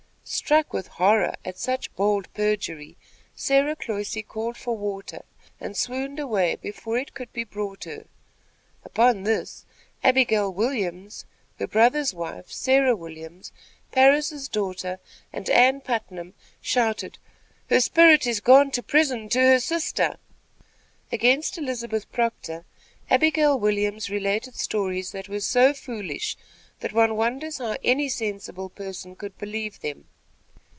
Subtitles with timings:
[0.23, 2.95] Struck with horror at such bold perjury,
[3.35, 5.25] Sarah Cloyse called for water
[5.59, 8.05] and swooned away before it could be brought her.
[8.85, 9.65] Upon this,
[10.05, 11.25] Abigail Williams,
[11.59, 13.51] her brother's wife, Sarah Williams,
[13.91, 14.99] Parris' daughter
[15.33, 17.17] and Ann Putnam shouted:
[17.69, 20.15] "Her spirit is gone to prison to her sister!"
[21.11, 22.63] Against Elizabeth Proctor,
[23.09, 26.37] Abigail Williams related stories that were so foolish
[26.79, 30.05] that one wonders how any sensible person could believe them.